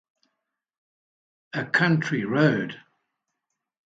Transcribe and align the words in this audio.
A 1.53 1.63
country 1.63 2.25
road. 2.25 2.81